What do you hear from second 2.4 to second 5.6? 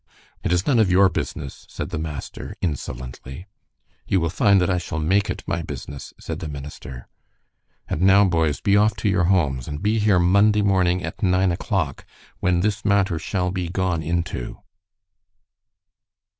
insolently. "You will find that I shall make it